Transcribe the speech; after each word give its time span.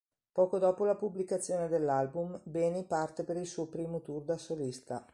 Poco 0.31 0.57
dopo 0.57 0.83
la 0.83 0.95
pubblicazione 0.95 1.67
dell'album, 1.67 2.39
Beni 2.41 2.85
parte 2.85 3.23
per 3.23 3.37
il 3.37 3.45
suo 3.45 3.67
primo 3.67 4.01
tour 4.01 4.23
da 4.23 4.35
solista. 4.39 5.05